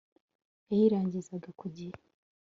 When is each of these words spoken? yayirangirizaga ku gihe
yayirangirizaga 0.69 1.49
ku 1.59 1.65
gihe 1.75 1.93